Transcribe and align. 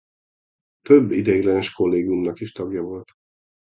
Több 0.81 1.11
ideiglenes 1.11 1.71
Kollégiumnak 1.71 2.39
is 2.39 2.51
tagja 2.51 2.81
volt. 2.81 3.11